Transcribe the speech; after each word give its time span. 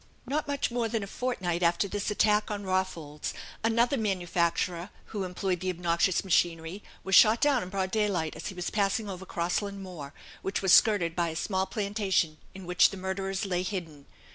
Not 0.25 0.47
much 0.47 0.71
more 0.71 0.89
than 0.89 1.03
a 1.03 1.05
fortnight 1.05 1.61
after 1.61 1.87
this 1.87 2.09
attack 2.09 2.49
on 2.49 2.63
Rawfolds, 2.63 3.33
another 3.63 3.97
manufacturer 3.97 4.89
who 5.13 5.23
employed 5.25 5.59
the 5.59 5.69
obnoxious 5.69 6.23
machinery 6.23 6.81
was 7.03 7.13
shot 7.13 7.39
down 7.39 7.61
in 7.61 7.69
broad 7.69 7.91
daylight, 7.91 8.35
as 8.35 8.47
he 8.47 8.55
was 8.55 8.71
passing 8.71 9.07
over 9.07 9.27
Crossland 9.27 9.83
Moor, 9.83 10.11
which 10.41 10.63
was 10.63 10.73
skirted 10.73 11.15
by 11.15 11.29
a 11.29 11.35
small 11.35 11.67
plantation 11.67 12.39
in 12.55 12.65
which 12.65 12.89
the 12.89 12.97
murderers 12.97 13.45
lay 13.45 13.61
hidden. 13.61 14.07